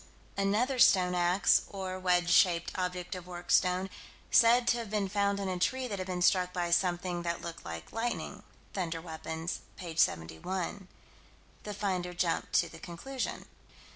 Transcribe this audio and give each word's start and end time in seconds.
Another 0.35 0.79
stone 0.79 1.13
ax 1.13 1.61
or 1.69 1.99
wedge 1.99 2.31
shaped 2.31 2.71
object 2.73 3.13
of 3.13 3.27
worked 3.27 3.51
stone 3.51 3.87
said 4.31 4.67
to 4.69 4.77
have 4.77 4.89
been 4.89 5.07
found 5.07 5.39
in 5.39 5.47
a 5.47 5.59
tree 5.59 5.87
that 5.87 5.99
had 5.99 6.07
been 6.07 6.23
struck 6.23 6.51
by 6.53 6.71
something 6.71 7.21
that 7.21 7.43
looked 7.43 7.63
like 7.63 7.93
lightning. 7.93 8.41
(Thunder 8.73 8.99
Weapons, 8.99 9.59
p. 9.75 9.95
71.) 9.95 10.87
The 11.65 11.75
finder 11.75 12.15
jumped 12.15 12.51
to 12.53 12.67
the 12.67 12.79
conclusion. 12.79 13.45